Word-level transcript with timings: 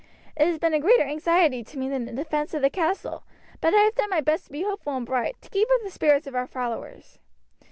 It 0.35 0.47
has 0.47 0.57
been 0.57 0.73
a 0.73 0.79
greater 0.79 1.03
anxiety 1.03 1.63
to 1.63 1.77
me 1.77 1.87
than 1.87 2.05
the 2.05 2.11
defence 2.11 2.55
of 2.55 2.63
the 2.63 2.71
castle; 2.71 3.23
but 3.59 3.75
I 3.75 3.81
have 3.81 3.93
done 3.93 4.09
my 4.09 4.19
best 4.19 4.45
to 4.47 4.51
be 4.51 4.63
hopeful 4.63 4.97
and 4.97 5.05
bright, 5.05 5.39
to 5.41 5.49
keep 5.51 5.69
up 5.71 5.83
the 5.83 5.91
spirits 5.91 6.25
of 6.25 6.33
our 6.33 6.47
followers." 6.47 7.19